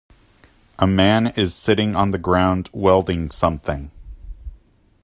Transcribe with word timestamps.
A 0.79 0.87
man 0.87 1.27
is 1.35 1.53
sitting 1.53 1.95
on 1.95 2.09
the 2.09 2.17
ground 2.17 2.71
welding 2.73 3.29
something. 3.29 3.91